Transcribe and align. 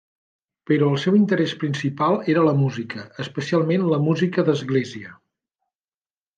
Però 0.69 0.87
el 0.93 0.95
seu 1.03 1.17
interès 1.17 1.53
principal 1.63 2.17
era 2.33 2.47
la 2.49 2.55
música, 2.63 3.05
especialment 3.27 3.87
la 3.95 4.03
música 4.09 4.49
d'església. 4.51 5.17